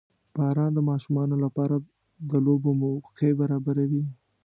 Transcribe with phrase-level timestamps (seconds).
[0.35, 1.75] •باران د ماشومانو لپاره
[2.29, 4.03] د لوبو موقع برابروي.